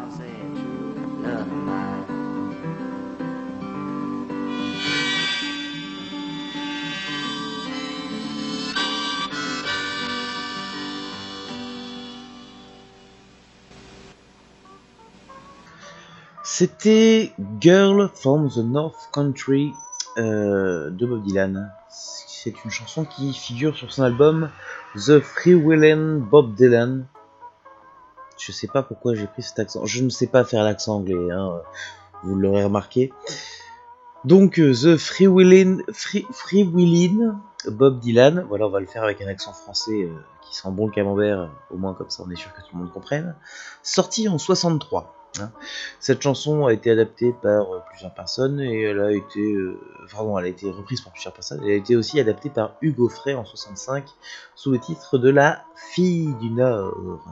[16.58, 19.74] C'était Girl from the North Country
[20.16, 21.70] euh, de Bob Dylan.
[21.90, 24.48] C'est une chanson qui figure sur son album
[24.94, 27.08] The Freewheelin' Bob Dylan.
[28.38, 29.84] Je sais pas pourquoi j'ai pris cet accent.
[29.84, 31.60] Je ne sais pas faire l'accent anglais, hein.
[32.22, 33.12] vous l'aurez remarqué.
[34.24, 35.26] Donc euh, The Free,
[36.32, 38.46] Freewheelin' Bob Dylan.
[38.48, 41.50] Voilà, on va le faire avec un accent français euh, qui sent bon le camembert.
[41.70, 43.34] Au moins comme ça, on est sûr que tout le monde comprenne.
[43.82, 45.12] Sorti en 63.
[45.40, 45.52] Hein.
[46.00, 49.78] Cette chanson a été adaptée par euh, plusieurs personnes et elle a été, euh,
[50.38, 51.60] elle a été reprise par plusieurs personnes.
[51.64, 54.04] Elle a été aussi adaptée par Hugo Frey en 65
[54.54, 57.24] sous le titre de La Fille du Nord.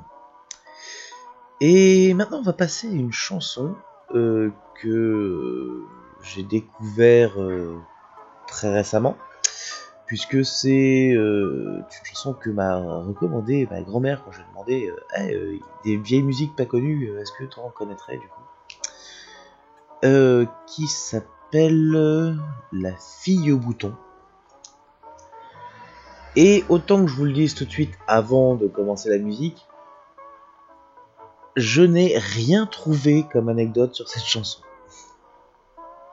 [1.60, 3.74] Et maintenant, on va passer à une chanson
[4.14, 4.50] euh,
[4.82, 5.82] que
[6.22, 7.36] j'ai découvert
[8.46, 9.16] très récemment,
[10.06, 14.88] puisque c'est euh, une chanson que m'a recommandé ma grand-mère quand je lui ai demandé
[14.88, 18.40] euh, euh, des vieilles musiques pas connues, est-ce que toi en connaîtrais du coup?
[20.66, 22.38] Qui s'appelle
[22.72, 23.94] La fille au bouton.
[26.36, 29.66] Et autant que je vous le dise tout de suite avant de commencer la musique,
[31.56, 34.60] je n'ai rien trouvé comme anecdote sur cette chanson.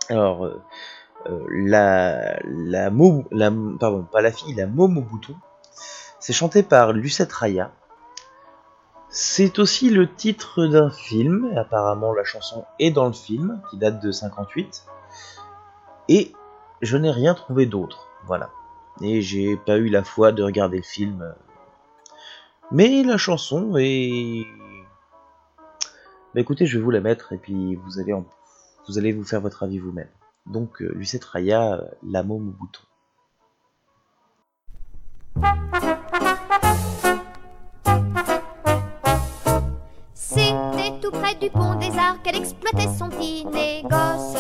[0.08, 0.50] Alors,
[1.28, 5.36] euh, la, la, mo, la, pardon, pas la fille, la môme au bouton,
[6.20, 7.72] c'est chanté par Lucette Raya.
[9.10, 14.02] C'est aussi le titre d'un film, apparemment la chanson est dans le film, qui date
[14.02, 14.86] de 58.
[16.08, 16.34] Et
[16.82, 18.50] je n'ai rien trouvé d'autre, voilà.
[19.02, 21.36] Et j'ai pas eu la foi de regarder le film.
[22.72, 24.46] Mais la chanson est...
[26.34, 28.14] Bah écoutez, je vais vous la mettre et puis vous allez,
[28.88, 30.08] vous, allez vous faire votre avis vous-même.
[30.46, 32.82] Donc, euh, Lucette Raya, euh, La môme au bouton.
[40.14, 44.38] C'était tout près du pont des arts qu'elle exploitait son petit négoce.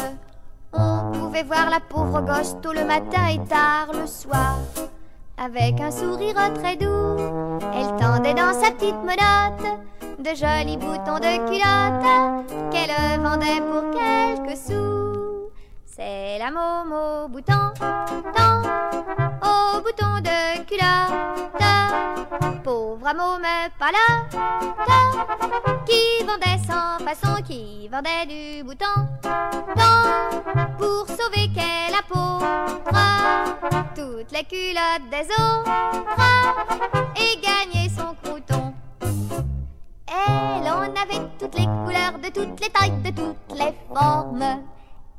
[0.74, 4.58] On pouvait voir la pauvre gosse tôt le matin et tard le soir.
[5.38, 7.18] Avec un sourire très doux,
[7.74, 9.80] elle tendait dans sa petite menotte
[10.20, 15.01] de jolis boutons de culotte qu'elle vendait pour quelques sous.
[16.04, 18.62] C'est la au bouton, tant,
[19.44, 21.64] au bouton de culotte.
[22.64, 23.46] Pauvre môme
[23.78, 23.92] ta,
[25.86, 30.02] qui vendait sans façon, qui vendait du bouton, tant,
[30.80, 32.44] pour sauver qu'elle a peau,
[33.96, 35.72] toutes les culottes des autres,
[37.16, 38.74] et gagner son crouton.
[40.08, 44.64] Elle en avait toutes les couleurs, de toutes les tailles, de toutes les formes.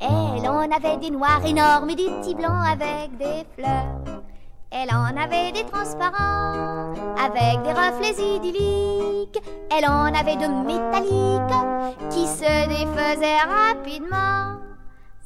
[0.02, 4.22] Elle en avait des noirs énormes et des petits blancs avec des fleurs.
[4.70, 9.40] Elle en avait des transparents avec des reflets idylliques.
[9.70, 14.58] Elle en avait de métalliques qui se défaisaient rapidement.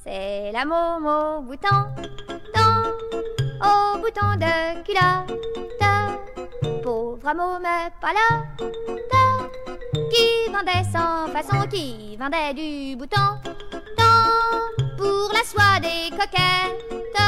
[0.05, 1.87] C'est la môme au bouton,
[2.55, 2.70] ton,
[3.62, 5.33] au bouton de culotte.
[6.83, 7.91] Pauvre môme là,
[10.11, 13.41] qui vendait sans façon, qui vendait du bouton,
[14.97, 17.20] pour la soie des coquettes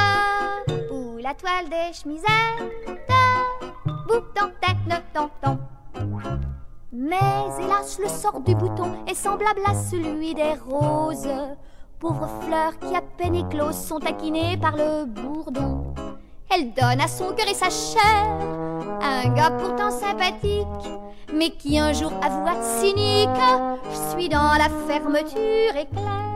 [0.90, 2.28] ou la toile des chemisettes,
[4.07, 4.68] bouton, tête.
[6.92, 7.16] Mais
[7.61, 11.28] hélas, le sort du bouton est semblable à celui des roses.
[11.99, 15.94] Pauvres fleurs qui à peine écloses sont taquinées par le bourdon.
[16.51, 18.26] Elle donne à son cœur et sa chair
[19.01, 20.66] un gars pourtant sympathique,
[21.32, 23.28] mais qui un jour avoua cynique
[23.90, 26.28] Je suis dans la fermeture éclair.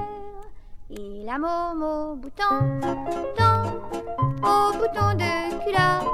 [0.95, 2.81] Et la môme au bouton,
[3.39, 3.65] dans,
[4.43, 5.33] au bouton de
[5.65, 6.11] culotte.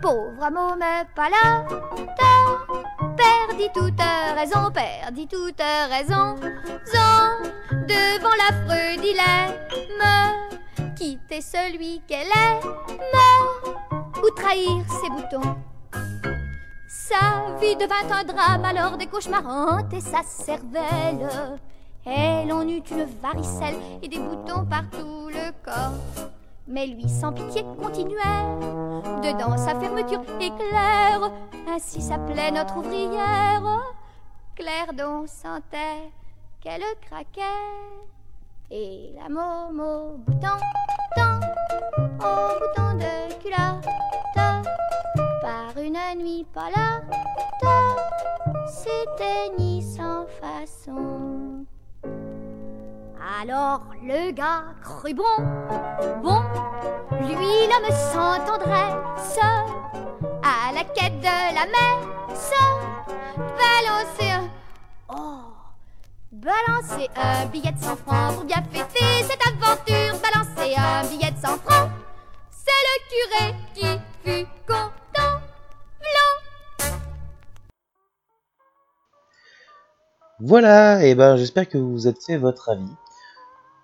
[0.00, 0.84] Pauvre môme
[1.16, 1.64] pas là,
[3.16, 4.00] perdit toute
[4.36, 6.36] raison, perdit toute raison.
[7.72, 9.56] Devant l'affreux dilemme,
[10.96, 12.60] quitter celui qu'elle aime
[14.22, 15.56] ou trahir ses boutons.
[16.88, 21.28] Sa vie devint un drame, alors des cauchemars hantaient sa cervelle.
[22.04, 26.28] Elle en eut une varicelle et des boutons par tout le corps.
[26.66, 28.18] Mais lui, sans pitié, continuait.
[29.22, 31.30] Dedans sa fermeture éclair,
[31.68, 33.94] ainsi s'appelait notre ouvrière.
[34.56, 36.10] Claire dont sentait
[36.60, 37.42] qu'elle craquait.
[38.70, 40.56] Et la momo bouton,
[41.16, 41.40] bouton,
[41.98, 43.86] au bouton de culotte,
[45.42, 47.02] par une nuit pas là,
[48.66, 51.61] s'éteignit sans façon.
[53.24, 55.22] Alors le gars crut bon,
[56.22, 56.42] bon,
[57.20, 59.38] lui l'homme sans tendresse,
[60.42, 62.52] à la quête de la messe,
[63.36, 64.50] balancer un...
[65.08, 65.52] Oh
[66.32, 70.18] Balancer un billet de 100 francs pour bien fêter cette aventure.
[70.20, 71.90] Balancer un billet de 100 francs,
[72.50, 75.40] c'est le curé qui fut content.
[80.40, 82.90] Voilà, et ben j'espère que vous vous êtes fait votre avis.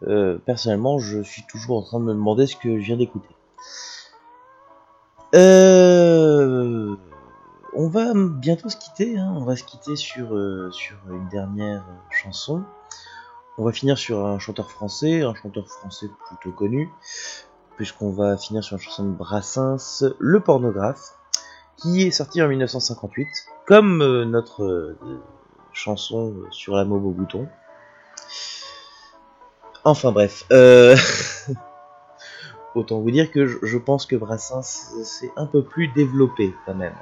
[0.07, 3.28] Euh, personnellement, je suis toujours en train de me demander ce que je viens d'écouter.
[5.34, 6.96] Euh,
[7.74, 9.34] on va bientôt se quitter, hein.
[9.36, 12.62] on va se quitter sur, euh, sur une dernière chanson.
[13.59, 16.88] On va finir sur un chanteur français, un chanteur français plutôt connu,
[17.76, 21.16] puisqu'on va finir sur une chanson de Brassens, Le Pornographe,
[21.76, 23.26] qui est sorti en 1958,
[23.66, 24.96] comme notre
[25.72, 27.49] chanson sur la mob au bouton.
[29.85, 30.97] Enfin bref, euh,
[32.74, 34.62] autant vous dire que je, pense que Brassens
[35.05, 36.95] c'est un peu plus développé quand même.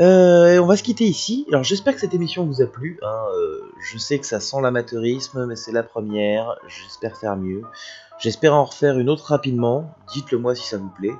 [0.00, 1.46] Euh, on va se quitter ici.
[1.50, 2.98] Alors j'espère que cette émission vous a plu.
[3.02, 3.24] hein.
[3.36, 6.56] Euh, je sais que ça sent l'amateurisme, mais c'est la première.
[6.66, 7.62] J'espère faire mieux.
[8.18, 9.94] J'espère en refaire une autre rapidement.
[10.12, 11.14] Dites-le moi si ça vous plaît.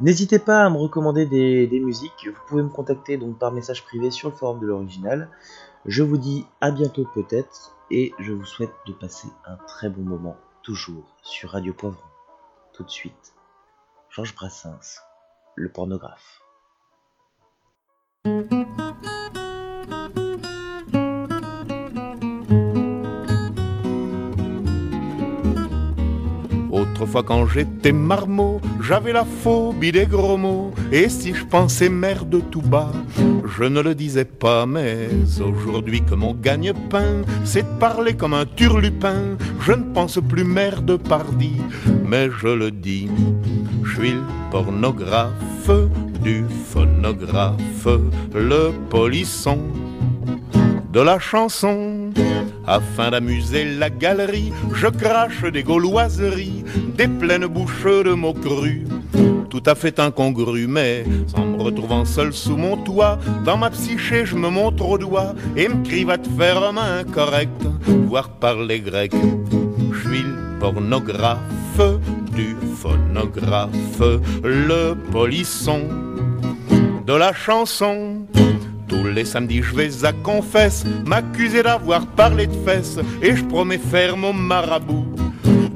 [0.00, 2.26] N'hésitez pas à me recommander des, des musiques.
[2.26, 5.28] Vous pouvez me contacter donc par message privé sur le forum de l'original.
[5.86, 10.02] Je vous dis à bientôt peut-être et je vous souhaite de passer un très bon
[10.02, 12.00] moment toujours sur Radio Poivron.
[12.72, 13.34] Tout de suite,
[14.08, 15.02] Georges Brassens,
[15.56, 16.40] le pornographe.
[27.02, 30.72] Autrefois quand j'étais marmot, j'avais la phobie des gros mots.
[30.92, 32.92] Et si je pensais merde tout bas,
[33.44, 34.66] je ne le disais pas.
[34.66, 35.08] Mais
[35.44, 40.96] aujourd'hui que mon gagne-pain, c'est de parler comme un turlupin, je ne pense plus merde
[40.96, 41.54] pardi,
[42.06, 43.08] mais je le dis.
[43.82, 44.22] Je suis le
[44.52, 45.70] pornographe
[46.22, 47.88] du phonographe,
[48.32, 49.58] le polisson
[50.92, 52.12] de la chanson.
[52.72, 56.64] Afin d'amuser la galerie, je crache des gauloiseries,
[56.96, 58.86] des pleines bouches de mots crus.
[59.50, 61.04] Tout à fait incongru, mais
[61.36, 65.34] en me retrouvant seul sous mon toit, dans ma psyché, je me montre au doigt
[65.54, 67.66] et me crie va te faire main incorrecte,
[68.08, 69.12] voire parler grec.
[69.92, 72.00] Je suis le pornographe
[72.34, 74.00] du phonographe,
[74.42, 75.82] le polisson
[77.06, 78.21] de la chanson.
[78.92, 83.78] Tous les samedis, je vais à confesse, m'accuser d'avoir parlé de fesses, et je promets
[83.78, 85.06] ferme au marabout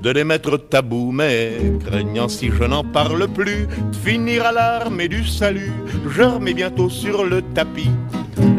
[0.02, 5.08] de les mettre tabou, mais craignant si je n'en parle plus, de finir à l'armée
[5.08, 5.72] du salut,
[6.08, 7.90] je remets bientôt sur le tapis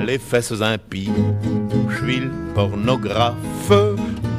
[0.05, 1.11] les fesses impies.
[1.89, 3.71] Je suis le pornographe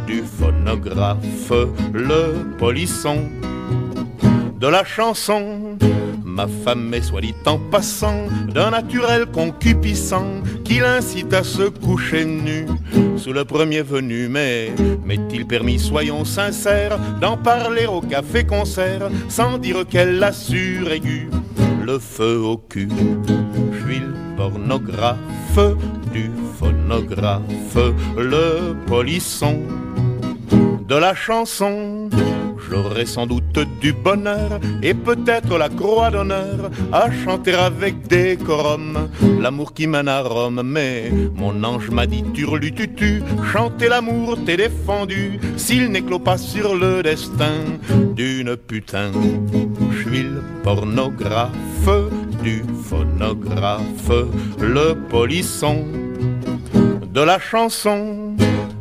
[0.06, 1.52] du phonographe,
[1.92, 3.18] le polisson
[4.58, 5.76] de la chanson.
[6.38, 12.24] Ma femme est soit dit en passant d'un naturel concupiscent qui l'incite à se coucher
[12.24, 12.64] nu
[13.16, 14.28] sous le premier venu.
[14.28, 14.72] Mais
[15.04, 21.28] m'est-il permis, soyons sincères, d'en parler au café-concert sans dire qu'elle assure aiguë
[21.84, 22.88] le feu au cul.
[23.72, 25.18] Je suis le pornographe
[26.12, 29.58] du phonographe, le polisson
[30.86, 32.08] de la chanson.
[32.68, 39.08] J'aurai sans doute du bonheur et peut-être la croix d'honneur à chanter avec décorum
[39.40, 40.62] l'amour qui mène à Rome.
[40.64, 47.02] Mais mon ange m'a dit turlututu, chanter l'amour t'est défendu s'il n'éclot pas sur le
[47.02, 47.58] destin
[48.14, 49.10] d'une putain.
[49.90, 51.52] Je suis le pornographe
[52.42, 54.10] du phonographe,
[54.60, 55.84] le polisson
[57.12, 58.36] de la chanson.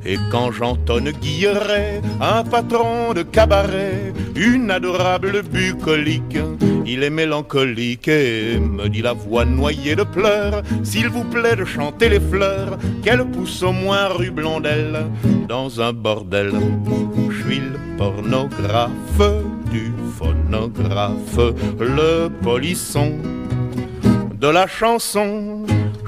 [0.10, 6.38] Et quand j'entonne Guilleret, un patron de cabaret, une adorable bucolique,
[6.86, 11.66] il est mélancolique et me dit la voix noyée de pleurs, s'il vous plaît de
[11.66, 15.08] chanter les fleurs, qu'elle pousse au moins rue Blondelle,
[15.50, 16.54] dans un bordel.
[17.30, 23.12] Je suis le pornographe du phonographe, le polisson
[24.40, 25.66] de la chanson.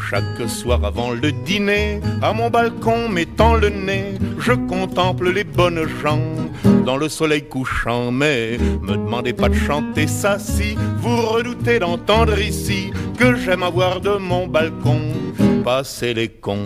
[0.09, 5.87] Chaque soir avant le dîner, à mon balcon mettant le nez, je contemple les bonnes
[6.01, 6.19] gens
[6.83, 8.11] dans le soleil couchant.
[8.11, 14.01] Mais me demandez pas de chanter ça si vous redoutez d'entendre ici que j'aime avoir
[14.01, 14.99] de mon balcon
[15.63, 16.63] passer les cons.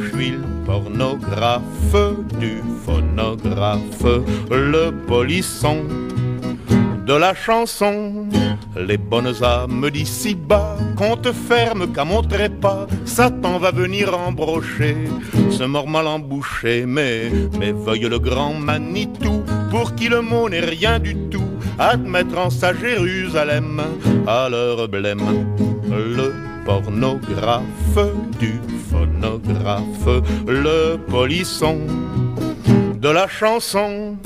[0.00, 1.62] Je suis le pornographe
[2.40, 5.84] du phonographe, le polisson
[7.06, 8.26] de la chanson.
[8.76, 14.96] Les bonnes âmes d'ici bas, compte ferme qu'à mon trépas, Satan va venir embrocher,
[15.50, 20.60] se mord mal embouché, mais, mais veuille le grand Manitou, pour qui le mot n'est
[20.60, 23.80] rien du tout, admettre en sa Jérusalem,
[24.26, 25.46] à leur blême,
[25.88, 26.34] le
[26.64, 27.62] pornographe
[28.40, 31.78] du phonographe, le polisson
[32.96, 34.16] de la chanson